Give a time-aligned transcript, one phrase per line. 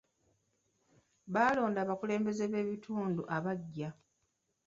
[1.33, 3.89] Baalonda abakulembeze b'ebitundu abaggya.